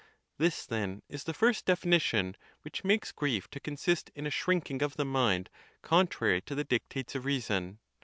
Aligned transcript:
This, 0.39 0.65
then, 0.65 1.03
is 1.09 1.25
the 1.25 1.33
first 1.35 1.63
definition, 1.65 2.35
which 2.63 2.83
makes 2.83 3.11
grief 3.11 3.47
to 3.51 3.59
consist 3.59 4.09
in 4.15 4.25
a 4.25 4.31
shrinking 4.31 4.81
of 4.81 4.97
the 4.97 5.05
mind 5.05 5.47
contra 5.83 6.31
ry 6.33 6.39
to 6.39 6.55
the 6.55 6.63
dictates 6.63 7.13
of 7.13 7.23
reason. 7.25 7.77